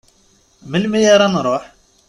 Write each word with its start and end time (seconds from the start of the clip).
Melmi 0.71 1.01
ara 1.13 1.27
nruḥ? 1.33 1.63